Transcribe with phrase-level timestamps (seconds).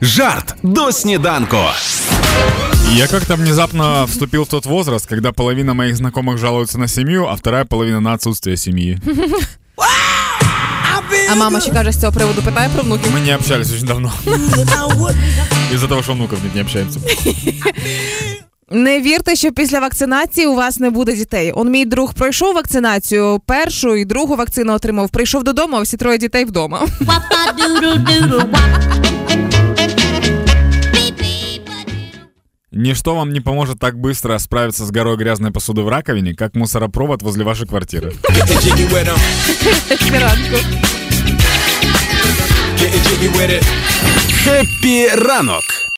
[0.00, 1.56] Жарт до сніданку.
[2.92, 7.34] Я как-то внезапно вступил в тот возраст, когда половина моих знакомых жалуются на семью, а
[7.34, 8.98] вторая половина на отсутствие семьи.
[11.30, 12.42] А мама що каже з цього приводу?
[12.42, 13.12] Питає про внуків.
[13.12, 14.12] Мы не общались очень давно.
[15.72, 17.00] Из-за того, что внуков нет, не общаемся.
[18.70, 21.52] Не вірте, що після вакцинації у вас не буде дітей.
[21.54, 25.10] Он мій друг пройшов вакцинацію, першу і другу вакцину отримав.
[25.10, 26.86] Прийшов додому, а всі троє дітей вдома.
[32.80, 37.20] Ничто вам не поможет так быстро справиться с горой грязной посуды в раковине, как мусоропровод
[37.22, 38.14] возле вашей квартиры.
[44.44, 45.79] Хеппі ранок